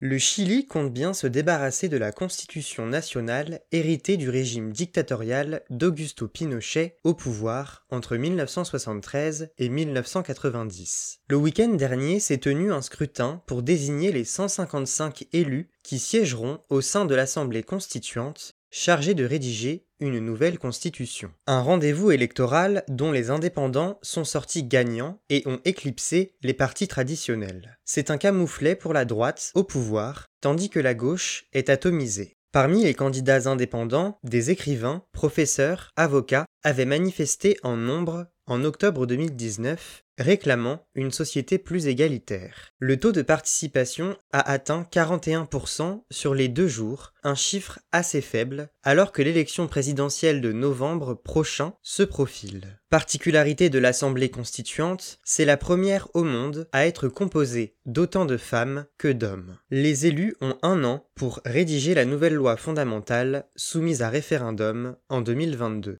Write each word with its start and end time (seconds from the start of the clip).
Le 0.00 0.18
Chili 0.18 0.66
compte 0.66 0.92
bien 0.92 1.14
se 1.14 1.26
débarrasser 1.26 1.88
de 1.88 1.96
la 1.96 2.12
constitution 2.12 2.84
nationale 2.84 3.60
héritée 3.72 4.18
du 4.18 4.28
régime 4.28 4.70
dictatorial 4.70 5.62
d'Augusto 5.70 6.28
Pinochet 6.28 6.98
au 7.02 7.14
pouvoir 7.14 7.86
entre 7.90 8.16
1973 8.16 9.52
et 9.56 9.68
1990. 9.70 11.20
Le 11.28 11.36
week-end 11.36 11.70
dernier 11.70 12.20
s'est 12.20 12.38
tenu 12.38 12.72
un 12.72 12.82
scrutin 12.82 13.42
pour 13.46 13.62
désigner 13.62 14.12
les 14.12 14.24
155 14.24 15.28
élus 15.32 15.70
qui 15.82 15.98
siégeront 15.98 16.60
au 16.68 16.82
sein 16.82 17.06
de 17.06 17.14
l'Assemblée 17.14 17.62
constituante 17.62 18.55
chargée 18.76 19.14
de 19.14 19.24
rédiger 19.24 19.86
une 20.00 20.18
nouvelle 20.18 20.58
constitution. 20.58 21.32
Un 21.46 21.62
rendez-vous 21.62 22.10
électoral 22.10 22.84
dont 22.88 23.10
les 23.10 23.30
indépendants 23.30 23.98
sont 24.02 24.24
sortis 24.24 24.64
gagnants 24.64 25.18
et 25.30 25.42
ont 25.46 25.60
éclipsé 25.64 26.34
les 26.42 26.52
partis 26.52 26.86
traditionnels. 26.86 27.78
C'est 27.86 28.10
un 28.10 28.18
camouflet 28.18 28.76
pour 28.76 28.92
la 28.92 29.06
droite 29.06 29.50
au 29.54 29.64
pouvoir, 29.64 30.26
tandis 30.42 30.68
que 30.68 30.78
la 30.78 30.92
gauche 30.92 31.46
est 31.54 31.70
atomisée. 31.70 32.34
Parmi 32.52 32.84
les 32.84 32.92
candidats 32.92 33.50
indépendants, 33.50 34.18
des 34.24 34.50
écrivains, 34.50 35.02
professeurs, 35.12 35.90
avocats 35.96 36.44
avaient 36.62 36.84
manifesté 36.84 37.56
en 37.62 37.78
nombre 37.78 38.26
en 38.46 38.64
octobre 38.64 39.06
2019 39.06 40.04
réclamant 40.18 40.86
une 40.94 41.10
société 41.10 41.58
plus 41.58 41.86
égalitaire. 41.86 42.72
Le 42.78 42.98
taux 42.98 43.12
de 43.12 43.22
participation 43.22 44.16
a 44.32 44.50
atteint 44.50 44.86
41% 44.90 46.02
sur 46.10 46.34
les 46.34 46.48
deux 46.48 46.68
jours, 46.68 47.12
un 47.22 47.34
chiffre 47.34 47.80
assez 47.92 48.20
faible, 48.20 48.70
alors 48.82 49.12
que 49.12 49.22
l'élection 49.22 49.66
présidentielle 49.66 50.40
de 50.40 50.52
novembre 50.52 51.14
prochain 51.14 51.74
se 51.82 52.02
profile. 52.02 52.78
Particularité 52.88 53.68
de 53.68 53.78
l'Assemblée 53.78 54.30
constituante, 54.30 55.18
c'est 55.24 55.44
la 55.44 55.56
première 55.56 56.08
au 56.14 56.22
monde 56.22 56.68
à 56.72 56.86
être 56.86 57.08
composée 57.08 57.76
d'autant 57.84 58.24
de 58.24 58.36
femmes 58.36 58.86
que 58.96 59.08
d'hommes. 59.08 59.58
Les 59.70 60.06
élus 60.06 60.36
ont 60.40 60.56
un 60.62 60.84
an 60.84 61.06
pour 61.14 61.40
rédiger 61.44 61.94
la 61.94 62.04
nouvelle 62.04 62.34
loi 62.34 62.56
fondamentale 62.56 63.46
soumise 63.56 64.02
à 64.02 64.08
référendum 64.08 64.96
en 65.08 65.20
2022. 65.20 65.98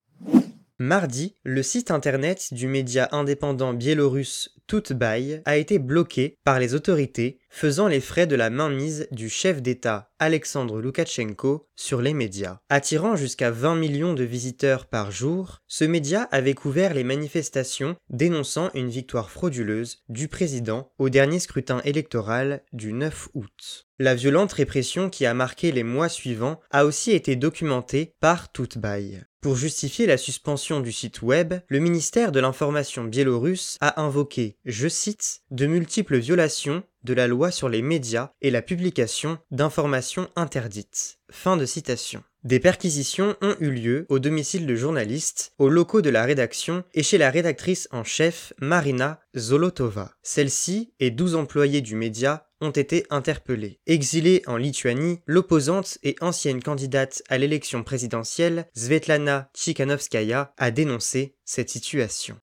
Mardi, 0.79 1.33
le 1.41 1.63
site 1.63 1.89
internet 1.89 2.53
du 2.53 2.67
média 2.67 3.09
indépendant 3.11 3.73
biélorusse 3.73 4.56
Tutbaï 4.67 5.41
a 5.45 5.55
été 5.55 5.79
bloqué 5.79 6.37
par 6.43 6.59
les 6.59 6.73
autorités, 6.73 7.39
faisant 7.49 7.87
les 7.87 8.01
frais 8.01 8.27
de 8.27 8.35
la 8.35 8.49
mainmise 8.49 9.07
du 9.11 9.29
chef 9.29 9.61
d'État 9.61 10.11
Alexandre 10.19 10.81
Loukachenko 10.81 11.69
sur 11.77 12.01
les 12.01 12.13
médias. 12.13 12.59
Attirant 12.69 13.15
jusqu'à 13.15 13.49
20 13.49 13.75
millions 13.75 14.13
de 14.13 14.25
visiteurs 14.25 14.87
par 14.87 15.11
jour, 15.11 15.59
ce 15.67 15.85
média 15.85 16.23
avait 16.31 16.53
couvert 16.53 16.93
les 16.93 17.05
manifestations 17.05 17.95
dénonçant 18.09 18.69
une 18.73 18.89
victoire 18.89 19.31
frauduleuse 19.31 20.03
du 20.09 20.27
président 20.27 20.91
au 20.97 21.09
dernier 21.09 21.39
scrutin 21.39 21.79
électoral 21.85 22.63
du 22.73 22.91
9 22.91 23.29
août. 23.35 23.87
La 23.99 24.15
violente 24.15 24.53
répression 24.53 25.09
qui 25.09 25.25
a 25.25 25.33
marqué 25.33 25.71
les 25.71 25.83
mois 25.83 26.09
suivants 26.09 26.59
a 26.71 26.85
aussi 26.85 27.11
été 27.11 27.35
documentée 27.35 28.13
par 28.19 28.51
Tutbaï. 28.51 29.23
Pour 29.41 29.55
justifier 29.55 30.07
la 30.07 30.17
suspension 30.17 30.81
du 30.81 30.91
site 30.91 31.21
web, 31.21 31.53
le 31.67 31.79
ministère 31.79 32.31
de 32.31 32.39
l'Information 32.39 33.03
biélorusse 33.05 33.77
a 33.81 34.01
invoqué, 34.01 34.56
je 34.67 34.87
cite, 34.87 35.41
de 35.49 35.65
multiples 35.65 36.17
violations 36.17 36.83
de 37.03 37.13
la 37.13 37.27
loi 37.27 37.51
sur 37.51 37.69
les 37.69 37.81
médias 37.81 38.31
et 38.41 38.51
la 38.51 38.61
publication 38.61 39.39
d'informations 39.49 40.29
interdites. 40.35 41.19
Fin 41.31 41.55
de 41.55 41.65
citation. 41.65 42.21
Des 42.43 42.59
perquisitions 42.59 43.35
ont 43.41 43.55
eu 43.61 43.71
lieu 43.71 44.05
au 44.09 44.19
domicile 44.19 44.67
de 44.67 44.75
journalistes, 44.75 45.53
aux 45.57 45.69
locaux 45.69 46.01
de 46.01 46.09
la 46.09 46.23
rédaction 46.23 46.83
et 46.93 47.01
chez 47.03 47.17
la 47.17 47.31
rédactrice 47.31 47.87
en 47.91 48.03
chef 48.03 48.53
Marina 48.59 49.21
Zolotova. 49.37 50.13
Celle-ci 50.21 50.93
et 50.99 51.11
12 51.11 51.35
employés 51.35 51.81
du 51.81 51.95
média 51.95 52.47
ont 52.59 52.71
été 52.71 53.05
interpellés. 53.09 53.79
Exilée 53.85 54.43
en 54.47 54.57
Lituanie, 54.57 55.21
l'opposante 55.25 55.97
et 56.03 56.15
ancienne 56.21 56.61
candidate 56.61 57.23
à 57.29 57.37
l'élection 57.37 57.83
présidentielle, 57.83 58.67
Svetlana 58.75 59.49
Tsikhanovskaya, 59.53 60.53
a 60.57 60.71
dénoncé 60.71 61.35
cette 61.45 61.69
situation. 61.69 62.39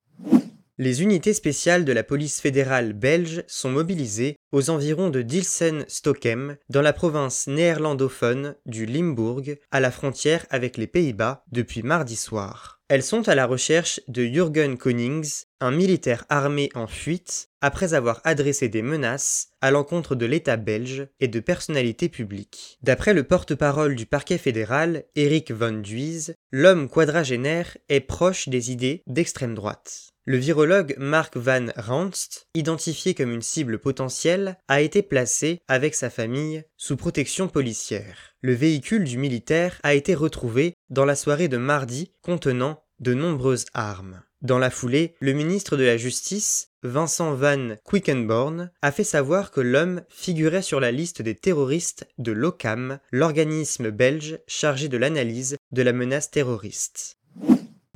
Les 0.76 1.02
unités 1.02 1.34
spéciales 1.34 1.84
de 1.84 1.92
la 1.92 2.02
police 2.02 2.40
fédérale 2.40 2.94
belge 2.94 3.44
sont 3.46 3.70
mobilisées 3.70 4.34
aux 4.50 4.70
environs 4.70 5.08
de 5.08 5.22
Dilsen-Stockhem, 5.22 6.56
dans 6.68 6.82
la 6.82 6.92
province 6.92 7.46
néerlandophone 7.46 8.56
du 8.66 8.84
Limbourg, 8.84 9.42
à 9.70 9.78
la 9.78 9.92
frontière 9.92 10.46
avec 10.50 10.76
les 10.76 10.88
Pays-Bas, 10.88 11.44
depuis 11.52 11.84
mardi 11.84 12.16
soir. 12.16 12.80
Elles 12.88 13.04
sont 13.04 13.28
à 13.28 13.36
la 13.36 13.46
recherche 13.46 14.00
de 14.08 14.24
Jürgen 14.24 14.76
Konings, 14.76 15.44
un 15.60 15.70
militaire 15.70 16.24
armé 16.28 16.70
en 16.74 16.88
fuite, 16.88 17.50
après 17.60 17.94
avoir 17.94 18.20
adressé 18.24 18.68
des 18.68 18.82
menaces 18.82 19.50
à 19.60 19.70
l'encontre 19.70 20.16
de 20.16 20.26
l'État 20.26 20.56
belge 20.56 21.06
et 21.20 21.28
de 21.28 21.38
personnalités 21.38 22.08
publiques. 22.08 22.78
D'après 22.82 23.14
le 23.14 23.22
porte-parole 23.22 23.94
du 23.94 24.06
parquet 24.06 24.38
fédéral, 24.38 25.04
Eric 25.14 25.52
Van 25.52 25.70
Duys, 25.72 26.32
l'homme 26.50 26.88
quadragénaire 26.88 27.76
est 27.88 28.00
proche 28.00 28.48
des 28.48 28.72
idées 28.72 29.04
d'extrême 29.06 29.54
droite. 29.54 30.13
Le 30.26 30.38
virologue 30.38 30.94
Mark 30.96 31.36
Van 31.36 31.66
Ranst, 31.76 32.48
identifié 32.54 33.12
comme 33.12 33.30
une 33.30 33.42
cible 33.42 33.78
potentielle, 33.78 34.56
a 34.68 34.80
été 34.80 35.02
placé, 35.02 35.60
avec 35.68 35.94
sa 35.94 36.08
famille, 36.08 36.64
sous 36.78 36.96
protection 36.96 37.46
policière. 37.46 38.16
Le 38.40 38.54
véhicule 38.54 39.04
du 39.04 39.18
militaire 39.18 39.78
a 39.82 39.92
été 39.92 40.14
retrouvé 40.14 40.72
dans 40.88 41.04
la 41.04 41.14
soirée 41.14 41.48
de 41.48 41.58
mardi 41.58 42.10
contenant 42.22 42.82
de 43.00 43.12
nombreuses 43.12 43.66
armes. 43.74 44.22
Dans 44.40 44.58
la 44.58 44.70
foulée, 44.70 45.14
le 45.20 45.34
ministre 45.34 45.76
de 45.76 45.84
la 45.84 45.98
Justice, 45.98 46.70
Vincent 46.82 47.34
Van 47.34 47.76
Quickenborn, 47.84 48.70
a 48.80 48.92
fait 48.92 49.04
savoir 49.04 49.50
que 49.50 49.60
l'homme 49.60 50.04
figurait 50.08 50.62
sur 50.62 50.80
la 50.80 50.90
liste 50.90 51.20
des 51.20 51.34
terroristes 51.34 52.06
de 52.16 52.32
l'OCAM, 52.32 52.98
l'organisme 53.12 53.90
belge 53.90 54.38
chargé 54.46 54.88
de 54.88 54.96
l'analyse 54.96 55.56
de 55.72 55.82
la 55.82 55.92
menace 55.92 56.30
terroriste. 56.30 57.18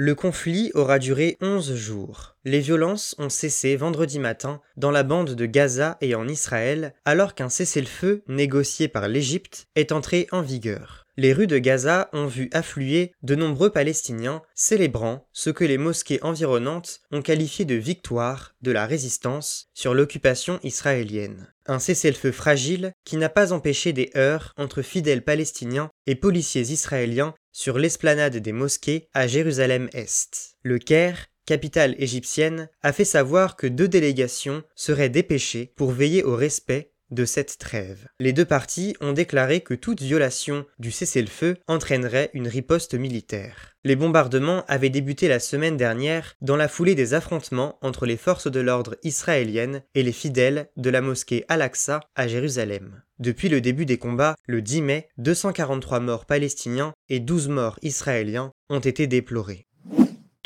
Le 0.01 0.15
conflit 0.15 0.71
aura 0.75 1.01
duré 1.01 1.37
11 1.41 1.75
jours. 1.75 2.37
Les 2.45 2.61
violences 2.61 3.17
ont 3.19 3.29
cessé 3.29 3.75
vendredi 3.75 4.21
matin 4.21 4.61
dans 4.77 4.93
la 4.93 5.03
bande 5.03 5.35
de 5.35 5.45
Gaza 5.45 5.99
et 6.01 6.15
en 6.15 6.29
Israël, 6.29 6.95
alors 7.05 7.35
qu'un 7.35 7.49
cessez-le-feu 7.49 8.23
négocié 8.29 8.87
par 8.87 9.09
l'Égypte 9.09 9.67
est 9.75 9.91
entré 9.91 10.29
en 10.31 10.41
vigueur. 10.41 11.09
Les 11.17 11.33
rues 11.33 11.49
de 11.49 11.59
Gaza 11.59 12.11
ont 12.13 12.29
vu 12.29 12.49
affluer 12.53 13.13
de 13.25 13.35
nombreux 13.35 13.71
Palestiniens 13.71 14.41
célébrant 14.55 15.27
ce 15.33 15.51
que 15.51 15.65
les 15.65 15.79
mosquées 15.79 16.23
environnantes 16.23 17.01
ont 17.11 17.23
qualifié 17.23 17.65
de 17.65 17.75
victoire 17.75 18.55
de 18.63 18.71
la 18.71 18.87
résistance 18.87 19.67
sur 19.75 19.95
l'occupation 19.95 20.61
israélienne. 20.63 21.53
Un 21.67 21.81
cessez-le-feu 21.81 22.31
fragile 22.31 22.93
qui 23.05 23.17
n'a 23.17 23.29
pas 23.29 23.53
empêché 23.53 23.93
des 23.93 24.13
heurts 24.17 24.53
entre 24.56 24.81
fidèles 24.81 25.25
palestiniens 25.25 25.91
et 26.06 26.15
policiers 26.15 26.71
israéliens 26.71 27.35
sur 27.58 27.76
l'esplanade 27.76 28.37
des 28.37 28.52
mosquées 28.52 29.08
à 29.14 29.26
Jérusalem-Est. 29.26 30.58
Le 30.62 30.78
Caire, 30.78 31.26
capitale 31.44 31.96
égyptienne, 31.99 32.69
a 32.82 32.93
fait 32.93 33.05
savoir 33.05 33.56
que 33.56 33.66
deux 33.66 33.88
délégations 33.88 34.62
seraient 34.76 35.08
dépêchées 35.08 35.72
pour 35.75 35.90
veiller 35.90 36.22
au 36.22 36.37
respect 36.37 36.93
de 37.10 37.25
cette 37.25 37.58
trêve. 37.58 38.08
Les 38.20 38.32
deux 38.32 38.44
parties 38.44 38.96
ont 39.00 39.12
déclaré 39.12 39.60
que 39.60 39.75
toute 39.75 40.00
violation 40.00 40.66
du 40.78 40.90
cessez-le-feu 40.90 41.56
entraînerait 41.66 42.31
une 42.34 42.49
riposte 42.49 42.94
militaire. 42.94 43.76
Les 43.84 43.96
bombardements 43.96 44.64
avaient 44.66 44.90
débuté 44.90 45.28
la 45.28 45.40
semaine 45.40 45.76
dernière 45.76 46.34
dans 46.40 46.56
la 46.56 46.69
foulée 46.69 46.94
des 46.94 47.14
affrontements 47.14 47.78
entre 47.81 48.06
les 48.06 48.16
forces 48.16 48.50
de 48.50 48.60
l'ordre 48.60 48.96
israéliennes 49.05 49.82
et 49.94 50.02
les 50.02 50.12
fidèles 50.12 50.69
de 50.76 50.90
la 50.90 51.00
mosquée 51.00 51.44
Al-Aqsa 51.49 52.00
à 52.14 52.28
Jérusalem. 52.28 53.02
Depuis 53.19 53.49
le 53.49 53.60
début 53.60 53.87
des 53.87 53.99
combats, 53.99 54.34
le 54.46 54.62
10 54.62 54.82
mai, 54.82 55.08
243 55.19 56.00
morts 56.00 56.26
palestiniens 56.26 56.93
et 57.08 57.20
12 57.20 57.49
morts 57.49 57.78
israéliens 57.82 58.52
ont 58.69 58.81
été 58.81 59.06
déplorés. 59.06 59.68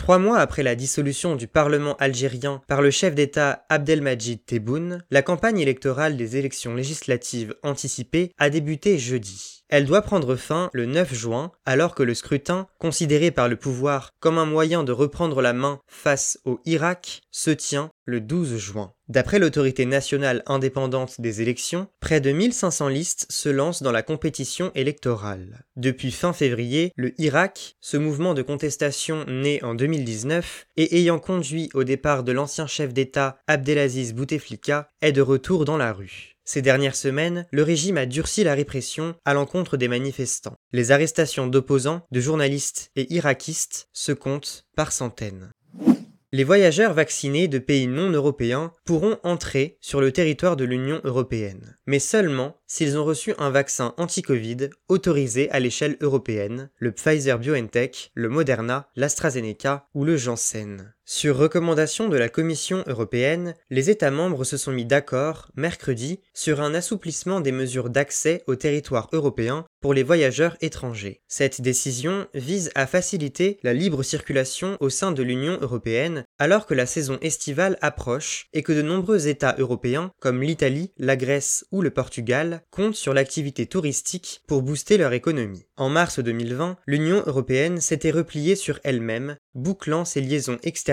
Trois 0.02 0.18
mois 0.18 0.40
après 0.40 0.64
la 0.64 0.74
dissolution 0.74 1.36
du 1.36 1.46
Parlement 1.46 1.94
algérien 2.00 2.60
par 2.66 2.82
le 2.82 2.90
chef 2.90 3.14
d'État 3.14 3.64
Abdelmajid 3.68 4.44
Tebboune, 4.44 5.04
la 5.12 5.22
campagne 5.22 5.60
électorale 5.60 6.16
des 6.16 6.36
élections 6.36 6.74
législatives 6.74 7.54
anticipées 7.62 8.32
a 8.36 8.50
débuté 8.50 8.98
jeudi. 8.98 9.62
Elle 9.68 9.86
doit 9.86 10.02
prendre 10.02 10.34
fin 10.34 10.70
le 10.72 10.86
9 10.86 11.14
juin, 11.14 11.52
alors 11.64 11.94
que 11.94 12.02
le 12.02 12.14
scrutin, 12.14 12.66
considéré 12.80 13.30
par 13.30 13.48
le 13.48 13.54
pouvoir 13.54 14.10
comme 14.18 14.38
un 14.38 14.44
moyen 14.44 14.82
de 14.82 14.90
reprendre 14.90 15.40
la 15.40 15.52
main 15.52 15.78
face 15.86 16.36
au 16.44 16.58
Irak, 16.64 17.20
se 17.30 17.52
tient 17.52 17.92
le 18.04 18.20
12 18.20 18.56
juin. 18.56 18.92
D'après 19.08 19.38
l'autorité 19.38 19.86
nationale 19.86 20.42
indépendante 20.46 21.20
des 21.20 21.42
élections, 21.42 21.88
près 22.00 22.20
de 22.20 22.32
1500 22.32 22.88
listes 22.88 23.26
se 23.30 23.48
lancent 23.48 23.82
dans 23.82 23.92
la 23.92 24.02
compétition 24.02 24.72
électorale. 24.74 25.64
Depuis 25.76 26.12
fin 26.12 26.32
février, 26.32 26.92
le 26.96 27.12
Irak, 27.20 27.76
ce 27.80 27.96
mouvement 27.96 28.34
de 28.34 28.42
contestation 28.42 29.24
né 29.26 29.62
en 29.62 29.74
2019 29.74 30.66
et 30.76 30.98
ayant 30.98 31.18
conduit 31.18 31.70
au 31.74 31.84
départ 31.84 32.24
de 32.24 32.32
l'ancien 32.32 32.66
chef 32.66 32.92
d'État 32.92 33.38
Abdelaziz 33.46 34.14
Bouteflika, 34.14 34.88
est 35.00 35.12
de 35.12 35.22
retour 35.22 35.64
dans 35.64 35.76
la 35.76 35.92
rue. 35.92 36.32
Ces 36.44 36.62
dernières 36.62 36.96
semaines, 36.96 37.46
le 37.52 37.62
régime 37.62 37.96
a 37.96 38.06
durci 38.06 38.42
la 38.42 38.54
répression 38.54 39.14
à 39.24 39.32
l'encontre 39.32 39.76
des 39.76 39.86
manifestants. 39.88 40.56
Les 40.72 40.90
arrestations 40.90 41.46
d'opposants, 41.46 42.04
de 42.10 42.20
journalistes 42.20 42.90
et 42.96 43.12
irakistes 43.14 43.88
se 43.92 44.12
comptent 44.12 44.66
par 44.74 44.90
centaines. 44.90 45.52
Les 46.34 46.44
voyageurs 46.44 46.94
vaccinés 46.94 47.46
de 47.46 47.58
pays 47.58 47.86
non 47.86 48.08
européens 48.08 48.72
pourront 48.86 49.18
entrer 49.22 49.76
sur 49.82 50.00
le 50.00 50.12
territoire 50.12 50.56
de 50.56 50.64
l'Union 50.64 50.98
européenne, 51.04 51.76
mais 51.84 51.98
seulement 51.98 52.56
s'ils 52.66 52.96
ont 52.96 53.04
reçu 53.04 53.34
un 53.36 53.50
vaccin 53.50 53.92
anti-Covid 53.98 54.70
autorisé 54.88 55.50
à 55.50 55.60
l'échelle 55.60 55.98
européenne, 56.00 56.70
le 56.78 56.92
Pfizer 56.92 57.38
BioNTech, 57.38 58.12
le 58.14 58.30
Moderna, 58.30 58.88
l'AstraZeneca 58.96 59.88
ou 59.92 60.06
le 60.06 60.16
Janssen. 60.16 60.94
Sur 61.04 61.36
recommandation 61.36 62.08
de 62.08 62.16
la 62.16 62.28
Commission 62.28 62.84
européenne, 62.86 63.54
les 63.70 63.90
États 63.90 64.12
membres 64.12 64.44
se 64.44 64.56
sont 64.56 64.70
mis 64.70 64.84
d'accord, 64.84 65.50
mercredi, 65.56 66.20
sur 66.32 66.60
un 66.60 66.74
assouplissement 66.74 67.40
des 67.40 67.50
mesures 67.50 67.90
d'accès 67.90 68.44
au 68.46 68.54
territoire 68.54 69.08
européen 69.12 69.64
pour 69.80 69.94
les 69.94 70.04
voyageurs 70.04 70.56
étrangers. 70.60 71.20
Cette 71.26 71.60
décision 71.60 72.28
vise 72.34 72.70
à 72.76 72.86
faciliter 72.86 73.58
la 73.64 73.74
libre 73.74 74.04
circulation 74.04 74.76
au 74.78 74.90
sein 74.90 75.10
de 75.10 75.24
l'Union 75.24 75.58
européenne 75.60 76.22
alors 76.38 76.66
que 76.66 76.74
la 76.74 76.86
saison 76.86 77.18
estivale 77.20 77.78
approche 77.80 78.46
et 78.52 78.62
que 78.62 78.72
de 78.72 78.82
nombreux 78.82 79.26
États 79.26 79.56
européens, 79.58 80.12
comme 80.20 80.40
l'Italie, 80.40 80.92
la 80.98 81.16
Grèce 81.16 81.66
ou 81.72 81.82
le 81.82 81.90
Portugal, 81.90 82.62
comptent 82.70 82.94
sur 82.94 83.12
l'activité 83.12 83.66
touristique 83.66 84.42
pour 84.46 84.62
booster 84.62 84.98
leur 84.98 85.12
économie. 85.14 85.66
En 85.76 85.88
mars 85.88 86.20
2020, 86.20 86.76
l'Union 86.86 87.24
européenne 87.26 87.80
s'était 87.80 88.12
repliée 88.12 88.54
sur 88.54 88.78
elle-même, 88.84 89.36
bouclant 89.54 90.04
ses 90.04 90.20
liaisons 90.20 90.58
extérieures 90.62 90.91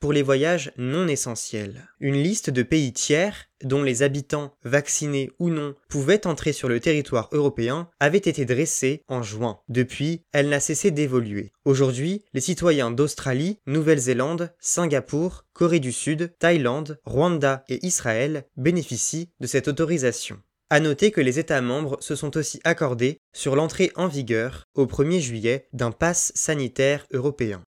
pour 0.00 0.12
les 0.12 0.22
voyages 0.22 0.72
non 0.76 1.08
essentiels. 1.08 1.88
Une 2.00 2.16
liste 2.16 2.50
de 2.50 2.62
pays 2.62 2.92
tiers, 2.92 3.46
dont 3.64 3.82
les 3.82 4.02
habitants, 4.02 4.54
vaccinés 4.64 5.30
ou 5.38 5.50
non, 5.50 5.74
pouvaient 5.88 6.26
entrer 6.26 6.52
sur 6.52 6.68
le 6.68 6.80
territoire 6.80 7.28
européen, 7.32 7.88
avait 8.00 8.18
été 8.18 8.44
dressée 8.44 9.02
en 9.08 9.22
juin. 9.22 9.60
Depuis, 9.68 10.22
elle 10.32 10.48
n'a 10.48 10.60
cessé 10.60 10.90
d'évoluer. 10.90 11.52
Aujourd'hui, 11.64 12.24
les 12.32 12.40
citoyens 12.40 12.90
d'Australie, 12.90 13.58
Nouvelle-Zélande, 13.66 14.52
Singapour, 14.60 15.44
Corée 15.52 15.80
du 15.80 15.92
Sud, 15.92 16.32
Thaïlande, 16.38 16.98
Rwanda 17.04 17.64
et 17.68 17.84
Israël 17.84 18.44
bénéficient 18.56 19.30
de 19.40 19.46
cette 19.46 19.68
autorisation. 19.68 20.40
À 20.70 20.80
noter 20.80 21.10
que 21.10 21.22
les 21.22 21.38
États 21.38 21.62
membres 21.62 21.96
se 22.00 22.14
sont 22.14 22.36
aussi 22.36 22.60
accordés 22.62 23.20
sur 23.32 23.56
l'entrée 23.56 23.90
en 23.96 24.06
vigueur, 24.06 24.64
au 24.74 24.84
1er 24.84 25.18
juillet, 25.18 25.66
d'un 25.72 25.92
pass 25.92 26.30
sanitaire 26.34 27.06
européen. 27.10 27.62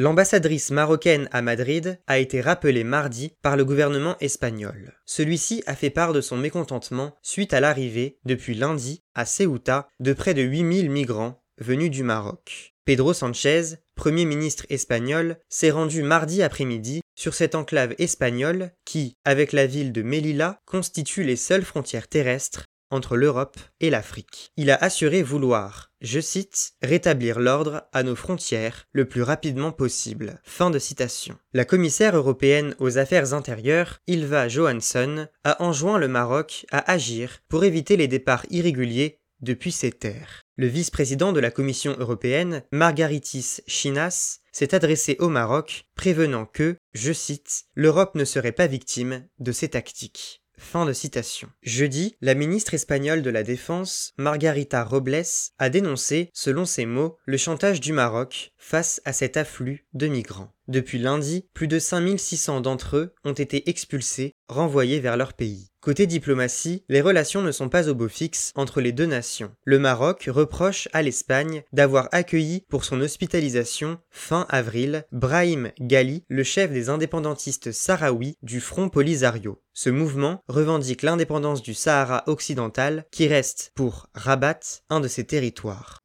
L'ambassadrice 0.00 0.70
marocaine 0.70 1.28
à 1.30 1.42
Madrid 1.42 2.00
a 2.06 2.18
été 2.18 2.40
rappelée 2.40 2.84
mardi 2.84 3.34
par 3.42 3.58
le 3.58 3.66
gouvernement 3.66 4.16
espagnol. 4.20 4.94
Celui-ci 5.04 5.62
a 5.66 5.74
fait 5.74 5.90
part 5.90 6.14
de 6.14 6.22
son 6.22 6.38
mécontentement 6.38 7.18
suite 7.20 7.52
à 7.52 7.60
l'arrivée, 7.60 8.16
depuis 8.24 8.54
lundi, 8.54 9.02
à 9.14 9.26
Ceuta, 9.26 9.88
de 10.00 10.14
près 10.14 10.32
de 10.32 10.40
8000 10.40 10.88
migrants 10.88 11.42
venus 11.58 11.90
du 11.90 12.02
Maroc. 12.02 12.72
Pedro 12.86 13.12
Sanchez, 13.12 13.74
Premier 13.94 14.24
ministre 14.24 14.64
espagnol, 14.70 15.36
s'est 15.50 15.70
rendu 15.70 16.02
mardi 16.02 16.42
après-midi 16.42 17.02
sur 17.14 17.34
cette 17.34 17.54
enclave 17.54 17.94
espagnole 17.98 18.72
qui, 18.86 19.18
avec 19.26 19.52
la 19.52 19.66
ville 19.66 19.92
de 19.92 20.00
Melilla, 20.00 20.60
constitue 20.64 21.24
les 21.24 21.36
seules 21.36 21.62
frontières 21.62 22.08
terrestres 22.08 22.64
entre 22.90 23.16
l'Europe 23.16 23.58
et 23.80 23.90
l'Afrique. 23.90 24.52
Il 24.56 24.70
a 24.70 24.76
assuré 24.76 25.22
vouloir, 25.22 25.90
je 26.00 26.20
cite, 26.20 26.72
rétablir 26.82 27.40
l'ordre 27.40 27.84
à 27.92 28.02
nos 28.02 28.16
frontières 28.16 28.86
le 28.92 29.06
plus 29.06 29.22
rapidement 29.22 29.72
possible. 29.72 30.40
Fin 30.44 30.70
de 30.70 30.78
citation. 30.78 31.36
La 31.52 31.64
commissaire 31.64 32.16
européenne 32.16 32.74
aux 32.78 32.98
affaires 32.98 33.34
intérieures, 33.34 34.00
Ilva 34.06 34.48
Johansson, 34.48 35.28
a 35.44 35.62
enjoint 35.62 35.98
le 35.98 36.08
Maroc 36.08 36.66
à 36.70 36.90
agir 36.90 37.40
pour 37.48 37.64
éviter 37.64 37.96
les 37.96 38.08
départs 38.08 38.46
irréguliers 38.50 39.20
depuis 39.40 39.72
ces 39.72 39.92
terres. 39.92 40.42
Le 40.56 40.66
vice-président 40.66 41.32
de 41.32 41.40
la 41.40 41.50
Commission 41.50 41.96
européenne, 41.98 42.62
Margaritis 42.72 43.60
Chinas, 43.66 44.40
s'est 44.52 44.74
adressé 44.74 45.16
au 45.18 45.28
Maroc, 45.28 45.86
prévenant 45.94 46.44
que, 46.44 46.76
je 46.92 47.12
cite, 47.12 47.64
l'Europe 47.74 48.14
ne 48.14 48.24
serait 48.24 48.52
pas 48.52 48.66
victime 48.66 49.26
de 49.38 49.52
ces 49.52 49.68
tactiques. 49.68 50.42
Fin 50.60 50.84
de 50.84 50.92
citation. 50.92 51.48
Jeudi, 51.62 52.14
la 52.20 52.34
ministre 52.34 52.74
espagnole 52.74 53.22
de 53.22 53.30
la 53.30 53.42
Défense, 53.42 54.12
Margarita 54.18 54.84
Robles, 54.84 55.24
a 55.58 55.70
dénoncé, 55.70 56.30
selon 56.34 56.64
ses 56.66 56.84
mots, 56.86 57.16
le 57.24 57.38
chantage 57.38 57.80
du 57.80 57.92
Maroc 57.92 58.52
face 58.56 59.00
à 59.04 59.12
cet 59.12 59.36
afflux 59.36 59.86
de 59.94 60.06
migrants. 60.06 60.52
Depuis 60.68 60.98
lundi, 60.98 61.48
plus 61.54 61.66
de 61.66 61.78
5600 61.78 62.60
d'entre 62.60 62.98
eux 62.98 63.14
ont 63.24 63.32
été 63.32 63.68
expulsés, 63.68 64.36
renvoyés 64.48 65.00
vers 65.00 65.16
leur 65.16 65.32
pays. 65.32 65.69
Côté 65.80 66.06
diplomatie, 66.06 66.84
les 66.90 67.00
relations 67.00 67.40
ne 67.40 67.52
sont 67.52 67.70
pas 67.70 67.88
au 67.88 67.94
beau 67.94 68.08
fixe 68.08 68.52
entre 68.54 68.82
les 68.82 68.92
deux 68.92 69.06
nations. 69.06 69.50
Le 69.64 69.78
Maroc 69.78 70.28
reproche 70.30 70.88
à 70.92 71.00
l'Espagne 71.00 71.62
d'avoir 71.72 72.10
accueilli 72.12 72.66
pour 72.68 72.84
son 72.84 73.00
hospitalisation 73.00 73.98
fin 74.10 74.44
avril 74.50 75.06
Brahim 75.10 75.72
Ghali, 75.80 76.24
le 76.28 76.42
chef 76.42 76.70
des 76.70 76.90
indépendantistes 76.90 77.72
sahraouis 77.72 78.36
du 78.42 78.60
Front 78.60 78.90
Polisario. 78.90 79.62
Ce 79.72 79.88
mouvement 79.88 80.42
revendique 80.48 81.00
l'indépendance 81.00 81.62
du 81.62 81.72
Sahara 81.72 82.24
occidental 82.26 83.06
qui 83.10 83.26
reste, 83.26 83.72
pour 83.74 84.08
Rabat, 84.14 84.60
un 84.90 85.00
de 85.00 85.08
ses 85.08 85.24
territoires. 85.24 86.02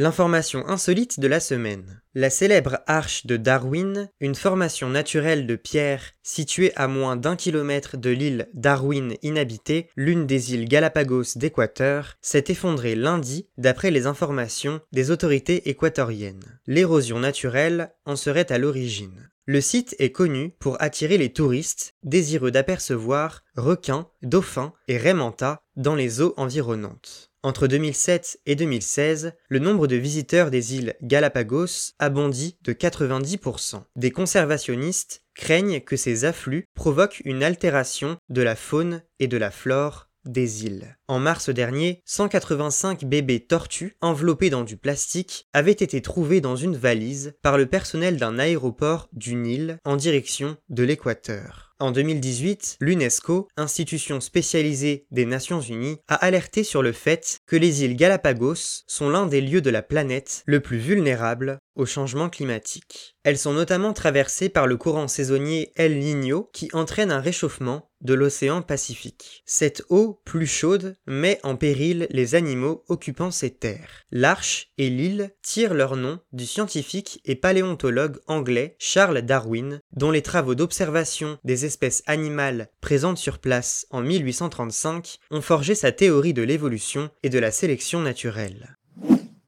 L'information 0.00 0.64
insolite 0.68 1.18
de 1.18 1.26
la 1.26 1.40
semaine. 1.40 2.00
La 2.14 2.30
célèbre 2.30 2.78
arche 2.86 3.26
de 3.26 3.36
Darwin, 3.36 4.08
une 4.20 4.36
formation 4.36 4.88
naturelle 4.88 5.44
de 5.44 5.56
pierre 5.56 6.12
située 6.22 6.70
à 6.76 6.86
moins 6.86 7.16
d'un 7.16 7.34
kilomètre 7.34 7.96
de 7.96 8.10
l'île 8.10 8.48
Darwin 8.54 9.16
inhabitée, 9.22 9.88
l'une 9.96 10.24
des 10.24 10.54
îles 10.54 10.68
Galapagos 10.68 11.34
d'Équateur, 11.34 12.16
s'est 12.22 12.44
effondrée 12.46 12.94
lundi 12.94 13.48
d'après 13.58 13.90
les 13.90 14.06
informations 14.06 14.80
des 14.92 15.10
autorités 15.10 15.68
équatoriennes. 15.68 16.60
L'érosion 16.68 17.18
naturelle 17.18 17.92
en 18.06 18.14
serait 18.14 18.52
à 18.52 18.58
l'origine. 18.58 19.28
Le 19.50 19.62
site 19.62 19.96
est 19.98 20.12
connu 20.12 20.50
pour 20.58 20.76
attirer 20.82 21.16
les 21.16 21.32
touristes 21.32 21.94
désireux 22.02 22.50
d'apercevoir 22.50 23.44
requins, 23.56 24.10
dauphins 24.20 24.74
et 24.88 24.98
raimentas 24.98 25.62
dans 25.74 25.94
les 25.94 26.20
eaux 26.20 26.34
environnantes. 26.36 27.30
Entre 27.42 27.66
2007 27.66 28.40
et 28.44 28.56
2016, 28.56 29.32
le 29.48 29.58
nombre 29.58 29.86
de 29.86 29.96
visiteurs 29.96 30.50
des 30.50 30.76
îles 30.76 30.96
Galapagos 31.00 31.94
a 31.98 32.10
bondi 32.10 32.58
de 32.62 32.74
90%. 32.74 33.84
Des 33.96 34.10
conservationnistes 34.10 35.22
craignent 35.34 35.80
que 35.80 35.96
ces 35.96 36.26
afflux 36.26 36.66
provoquent 36.74 37.22
une 37.24 37.42
altération 37.42 38.18
de 38.28 38.42
la 38.42 38.54
faune 38.54 39.02
et 39.18 39.28
de 39.28 39.38
la 39.38 39.50
flore 39.50 40.07
des 40.28 40.64
îles. 40.64 40.96
En 41.08 41.18
mars 41.18 41.48
dernier, 41.50 42.02
185 42.04 43.04
bébés 43.04 43.40
tortues 43.40 43.96
enveloppés 44.00 44.50
dans 44.50 44.62
du 44.62 44.76
plastique 44.76 45.48
avaient 45.52 45.72
été 45.72 46.00
trouvés 46.02 46.40
dans 46.40 46.56
une 46.56 46.76
valise 46.76 47.34
par 47.42 47.58
le 47.58 47.66
personnel 47.66 48.16
d'un 48.18 48.38
aéroport 48.38 49.08
du 49.12 49.34
Nil 49.34 49.78
en 49.84 49.96
direction 49.96 50.56
de 50.68 50.84
l'équateur. 50.84 51.68
En 51.80 51.92
2018, 51.92 52.78
l'UNESCO, 52.80 53.46
institution 53.56 54.20
spécialisée 54.20 55.06
des 55.12 55.24
Nations 55.24 55.60
Unies, 55.60 55.98
a 56.08 56.16
alerté 56.16 56.64
sur 56.64 56.82
le 56.82 56.90
fait 56.90 57.38
que 57.46 57.54
les 57.54 57.84
îles 57.84 57.94
Galapagos 57.94 58.82
sont 58.88 59.08
l'un 59.08 59.26
des 59.26 59.40
lieux 59.40 59.60
de 59.60 59.70
la 59.70 59.82
planète 59.82 60.42
le 60.46 60.58
plus 60.58 60.78
vulnérable 60.78 61.58
au 61.78 61.86
changement 61.86 62.28
climatique. 62.28 63.16
Elles 63.22 63.38
sont 63.38 63.54
notamment 63.54 63.92
traversées 63.92 64.48
par 64.48 64.66
le 64.66 64.76
courant 64.76 65.08
saisonnier 65.08 65.72
El 65.76 65.98
Niño 65.98 66.50
qui 66.52 66.68
entraîne 66.74 67.10
un 67.10 67.20
réchauffement 67.20 67.88
de 68.00 68.14
l'océan 68.14 68.62
Pacifique. 68.62 69.42
Cette 69.46 69.82
eau 69.88 70.20
plus 70.24 70.46
chaude 70.46 70.96
met 71.06 71.40
en 71.42 71.56
péril 71.56 72.06
les 72.10 72.34
animaux 72.34 72.84
occupant 72.88 73.30
ces 73.30 73.50
terres. 73.50 74.04
L'arche 74.10 74.68
et 74.78 74.90
l'île 74.90 75.30
tirent 75.42 75.74
leur 75.74 75.96
nom 75.96 76.20
du 76.32 76.46
scientifique 76.46 77.20
et 77.24 77.34
paléontologue 77.34 78.18
anglais 78.26 78.76
Charles 78.78 79.22
Darwin, 79.22 79.80
dont 79.92 80.10
les 80.10 80.22
travaux 80.22 80.54
d'observation 80.54 81.38
des 81.44 81.64
espèces 81.64 82.02
animales 82.06 82.70
présentes 82.80 83.18
sur 83.18 83.38
place 83.38 83.86
en 83.90 84.02
1835 84.02 85.18
ont 85.30 85.42
forgé 85.42 85.74
sa 85.74 85.92
théorie 85.92 86.34
de 86.34 86.42
l'évolution 86.42 87.10
et 87.22 87.30
de 87.30 87.38
la 87.38 87.50
sélection 87.50 88.00
naturelle. 88.00 88.76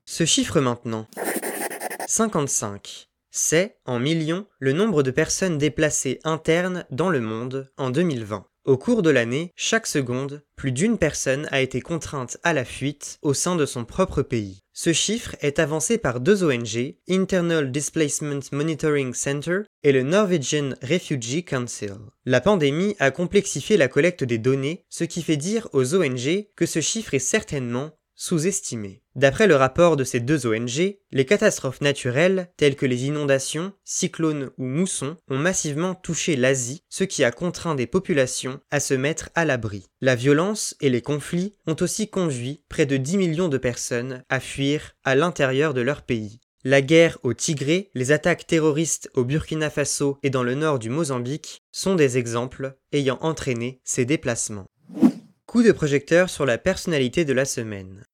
Ce 0.05 0.25
chiffre 0.25 0.61
maintenant. 0.61 1.07
55. 2.11 3.09
C'est, 3.31 3.77
en 3.85 4.01
millions, 4.01 4.45
le 4.59 4.73
nombre 4.73 5.05
de 5.05 5.13
personnes 5.13 5.59
déplacées 5.59 6.19
internes 6.25 6.85
dans 6.91 7.09
le 7.09 7.21
monde 7.21 7.71
en 7.77 7.91
2020. 7.91 8.47
Au 8.65 8.77
cours 8.77 9.03
de 9.03 9.11
l'année, 9.11 9.53
chaque 9.55 9.87
seconde, 9.87 10.43
plus 10.57 10.73
d'une 10.73 10.99
personne 10.99 11.47
a 11.53 11.61
été 11.61 11.81
contrainte 11.81 12.37
à 12.43 12.53
la 12.53 12.65
fuite 12.65 13.19
au 13.23 13.33
sein 13.33 13.55
de 13.55 13.65
son 13.65 13.85
propre 13.85 14.23
pays. 14.23 14.59
Ce 14.73 14.93
chiffre 14.93 15.37
est 15.41 15.61
avancé 15.61 15.99
par 15.99 16.19
deux 16.19 16.43
ONG, 16.43 16.97
Internal 17.09 17.71
Displacement 17.71 18.41
Monitoring 18.51 19.15
Center 19.15 19.61
et 19.85 19.93
le 19.93 20.03
Norwegian 20.03 20.71
Refugee 20.83 21.45
Council. 21.45 21.95
La 22.25 22.41
pandémie 22.41 22.97
a 22.99 23.13
complexifié 23.13 23.77
la 23.77 23.87
collecte 23.87 24.25
des 24.25 24.39
données, 24.39 24.85
ce 24.89 25.05
qui 25.05 25.23
fait 25.23 25.37
dire 25.37 25.69
aux 25.73 25.95
ONG 25.95 26.49
que 26.57 26.67
ce 26.67 26.81
chiffre 26.81 27.15
est 27.15 27.21
certainement 27.21 27.93
sous-estimée. 28.21 29.01
D'après 29.17 29.47
le 29.47 29.57
rapport 29.57 29.97
de 29.97 30.05
ces 30.05 30.21
deux 30.21 30.47
ONG, 30.47 30.99
les 31.11 31.25
catastrophes 31.25 31.81
naturelles, 31.81 32.51
telles 32.59 32.77
que 32.77 32.85
les 32.85 33.07
inondations, 33.07 33.73
cyclones 33.83 34.51
ou 34.59 34.67
moussons, 34.67 35.17
ont 35.31 35.39
massivement 35.39 35.95
touché 35.95 36.37
l'Asie, 36.37 36.83
ce 36.91 37.05
qui 37.05 37.25
a 37.25 37.31
contraint 37.31 37.75
des 37.75 37.87
populations 37.87 38.61
à 38.71 38.79
se 38.79 38.93
mettre 38.93 39.31
à 39.35 39.47
l'abri. 39.47 39.87
La 40.03 40.17
violence 40.17 40.77
et 40.83 40.91
les 40.91 41.01
conflits 41.01 41.55
ont 41.67 41.77
aussi 41.81 42.11
conduit 42.11 42.63
près 42.69 42.85
de 42.85 42.99
10 42.99 43.17
millions 43.17 43.49
de 43.49 43.57
personnes 43.57 44.23
à 44.29 44.39
fuir 44.39 44.97
à 45.03 45.15
l'intérieur 45.15 45.73
de 45.73 45.81
leur 45.81 46.03
pays. 46.03 46.41
La 46.63 46.83
guerre 46.83 47.17
au 47.23 47.33
Tigré, 47.33 47.89
les 47.95 48.13
attaques 48.13 48.47
terroristes 48.47 49.11
au 49.15 49.25
Burkina 49.25 49.71
Faso 49.71 50.19
et 50.23 50.29
dans 50.29 50.43
le 50.43 50.55
nord 50.55 50.79
du 50.79 50.91
Mozambique 50.91 51.63
sont 51.73 51.95
des 51.95 52.19
exemples 52.19 52.77
ayant 52.93 53.19
entraîné 53.23 53.81
ces 53.83 54.05
déplacements. 54.05 54.67
Coup 55.47 55.63
de 55.63 55.73
projecteur 55.73 56.29
sur 56.29 56.45
la 56.45 56.59
personnalité 56.59 57.25
de 57.25 57.33
la 57.33 57.47
semaine. 57.47 58.05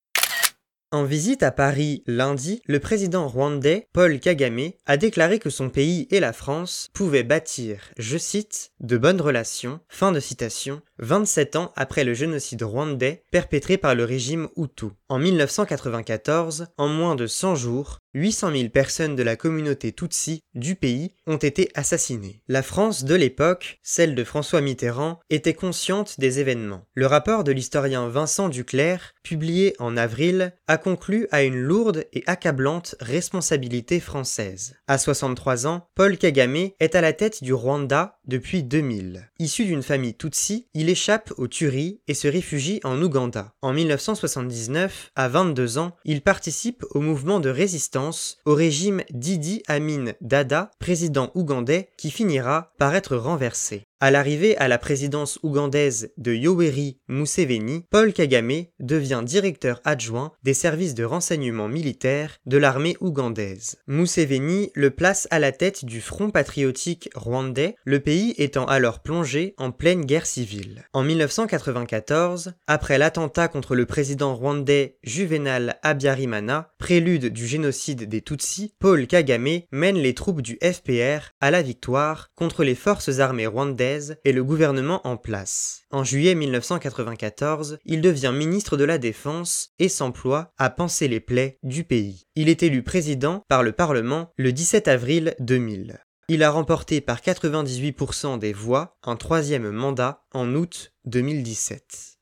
En 0.92 1.02
visite 1.02 1.42
à 1.42 1.50
Paris 1.50 2.04
lundi, 2.06 2.62
le 2.66 2.78
président 2.78 3.26
rwandais 3.26 3.88
Paul 3.92 4.20
Kagame 4.20 4.70
a 4.86 4.96
déclaré 4.96 5.40
que 5.40 5.50
son 5.50 5.68
pays 5.68 6.06
et 6.12 6.20
la 6.20 6.32
France 6.32 6.90
pouvaient 6.94 7.24
bâtir, 7.24 7.90
je 7.98 8.16
cite, 8.16 8.70
de 8.78 8.96
bonnes 8.96 9.20
relations, 9.20 9.80
fin 9.88 10.12
de 10.12 10.20
citation, 10.20 10.82
27 11.00 11.56
ans 11.56 11.72
après 11.74 12.04
le 12.04 12.14
génocide 12.14 12.62
rwandais 12.62 13.24
perpétré 13.32 13.78
par 13.78 13.96
le 13.96 14.04
régime 14.04 14.48
Hutu. 14.56 14.86
En 15.08 15.18
1994, 15.18 16.68
en 16.78 16.86
moins 16.86 17.16
de 17.16 17.26
100 17.26 17.56
jours, 17.56 17.98
800 18.16 18.52
000 18.52 18.68
personnes 18.70 19.14
de 19.14 19.22
la 19.22 19.36
communauté 19.36 19.92
Tutsi 19.92 20.42
du 20.54 20.74
pays 20.74 21.12
ont 21.26 21.36
été 21.36 21.68
assassinées. 21.74 22.40
La 22.48 22.62
France 22.62 23.04
de 23.04 23.14
l'époque, 23.14 23.78
celle 23.82 24.14
de 24.14 24.24
François 24.24 24.62
Mitterrand, 24.62 25.20
était 25.28 25.52
consciente 25.52 26.18
des 26.18 26.40
événements. 26.40 26.86
Le 26.94 27.04
rapport 27.04 27.44
de 27.44 27.52
l'historien 27.52 28.08
Vincent 28.08 28.48
Duclerc, 28.48 29.12
publié 29.22 29.76
en 29.78 29.98
avril, 29.98 30.54
a 30.66 30.78
conclu 30.78 31.28
à 31.30 31.42
une 31.42 31.58
lourde 31.58 32.06
et 32.14 32.22
accablante 32.26 32.94
responsabilité 33.00 34.00
française. 34.00 34.76
À 34.86 34.96
63 34.96 35.66
ans, 35.66 35.86
Paul 35.94 36.16
Kagame 36.16 36.70
est 36.80 36.94
à 36.94 37.02
la 37.02 37.12
tête 37.12 37.44
du 37.44 37.52
Rwanda 37.52 38.15
depuis 38.26 38.62
2000. 38.62 39.30
Issu 39.38 39.64
d'une 39.64 39.82
famille 39.82 40.14
Tutsi, 40.14 40.66
il 40.74 40.88
échappe 40.88 41.32
aux 41.36 41.48
tueries 41.48 42.00
et 42.08 42.14
se 42.14 42.28
réfugie 42.28 42.80
en 42.84 43.00
Ouganda. 43.00 43.52
En 43.62 43.72
1979, 43.72 45.10
à 45.14 45.28
22 45.28 45.78
ans, 45.78 45.96
il 46.04 46.22
participe 46.22 46.84
au 46.90 47.00
mouvement 47.00 47.40
de 47.40 47.50
résistance 47.50 48.38
au 48.44 48.54
régime 48.54 49.02
d'Idi 49.10 49.62
Amin 49.68 50.12
Dada, 50.20 50.70
président 50.78 51.30
ougandais, 51.34 51.88
qui 51.96 52.10
finira 52.10 52.72
par 52.78 52.94
être 52.94 53.16
renversé. 53.16 53.86
À 53.98 54.10
l'arrivée 54.10 54.58
à 54.58 54.68
la 54.68 54.76
présidence 54.76 55.38
ougandaise 55.42 56.12
de 56.18 56.34
Yoweri 56.34 56.98
Museveni, 57.08 57.86
Paul 57.88 58.12
Kagame 58.12 58.64
devient 58.78 59.22
directeur 59.24 59.80
adjoint 59.84 60.32
des 60.42 60.52
services 60.52 60.94
de 60.94 61.02
renseignement 61.02 61.66
militaire 61.66 62.36
de 62.44 62.58
l'armée 62.58 62.98
ougandaise. 63.00 63.78
Museveni 63.86 64.70
le 64.74 64.90
place 64.90 65.26
à 65.30 65.38
la 65.38 65.50
tête 65.50 65.86
du 65.86 66.02
Front 66.02 66.28
patriotique 66.28 67.08
rwandais, 67.14 67.74
le 67.86 68.00
pays 68.00 68.34
étant 68.36 68.66
alors 68.66 69.00
plongé 69.00 69.54
en 69.56 69.70
pleine 69.70 70.04
guerre 70.04 70.26
civile. 70.26 70.84
En 70.92 71.02
1994, 71.02 72.52
après 72.66 72.98
l'attentat 72.98 73.48
contre 73.48 73.74
le 73.74 73.86
président 73.86 74.36
rwandais 74.36 74.98
Juvenal 75.04 75.78
Abiyarimana, 75.82 76.68
prélude 76.76 77.28
du 77.28 77.46
génocide 77.46 78.10
des 78.10 78.20
Tutsis, 78.20 78.74
Paul 78.78 79.06
Kagame 79.06 79.62
mène 79.72 79.96
les 79.96 80.12
troupes 80.12 80.42
du 80.42 80.58
FPR 80.62 81.30
à 81.40 81.50
la 81.50 81.62
victoire 81.62 82.28
contre 82.34 82.62
les 82.62 82.74
forces 82.74 83.20
armées 83.20 83.46
rwandaises 83.46 83.85
et 84.24 84.32
le 84.32 84.44
gouvernement 84.44 85.06
en 85.06 85.16
place. 85.16 85.82
En 85.90 86.04
juillet 86.04 86.34
1994, 86.34 87.78
il 87.84 88.00
devient 88.00 88.32
ministre 88.34 88.76
de 88.76 88.84
la 88.84 88.98
Défense 88.98 89.70
et 89.78 89.88
s'emploie 89.88 90.52
à 90.58 90.70
panser 90.70 91.08
les 91.08 91.20
plaies 91.20 91.58
du 91.62 91.84
pays. 91.84 92.26
Il 92.34 92.48
est 92.48 92.62
élu 92.62 92.82
président 92.82 93.42
par 93.48 93.62
le 93.62 93.72
Parlement 93.72 94.30
le 94.36 94.52
17 94.52 94.88
avril 94.88 95.34
2000. 95.40 96.00
Il 96.28 96.42
a 96.42 96.50
remporté 96.50 97.00
par 97.00 97.20
98% 97.20 98.38
des 98.38 98.52
voix 98.52 98.96
un 99.04 99.14
troisième 99.14 99.70
mandat 99.70 100.24
en 100.32 100.54
août 100.54 100.92
2017. 101.04 102.16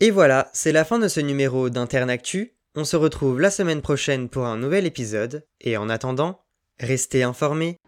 Et 0.00 0.10
voilà, 0.10 0.50
c'est 0.52 0.72
la 0.72 0.84
fin 0.84 0.98
de 0.98 1.06
ce 1.06 1.20
numéro 1.20 1.70
d'Internactu. 1.70 2.56
On 2.74 2.84
se 2.84 2.96
retrouve 2.96 3.40
la 3.40 3.52
semaine 3.52 3.82
prochaine 3.82 4.28
pour 4.28 4.46
un 4.46 4.56
nouvel 4.56 4.84
épisode, 4.84 5.46
et 5.60 5.76
en 5.76 5.88
attendant, 5.88 6.40
restez 6.80 7.22
informés. 7.22 7.78